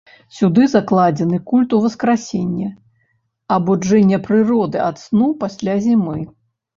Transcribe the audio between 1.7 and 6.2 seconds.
уваскрасення, абуджэння прыроды ад сну пасля зімы.